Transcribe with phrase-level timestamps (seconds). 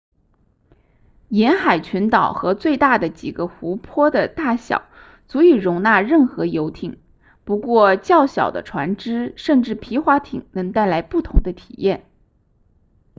[1.29, 4.89] 沿海群岛和最大的几个湖泊的大小
[5.27, 6.99] 足以容纳任何游艇
[7.43, 12.07] 不过较小的船只甚至皮划艇能带来不同的体验